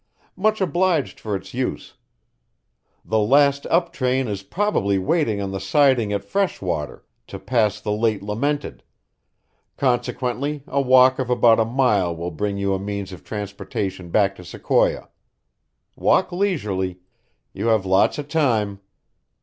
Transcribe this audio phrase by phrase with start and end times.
[0.35, 1.93] Much obliged for its use.
[3.05, 7.91] The last up train is probably waiting on the siding at Freshwater to pass the
[7.91, 8.81] late lamented;
[9.77, 14.35] consequently a walk of about a mile will bring you a means of transportation back
[14.37, 15.07] to Sequoia.
[15.95, 16.97] Walk leisurely
[17.53, 18.79] you have lots of time.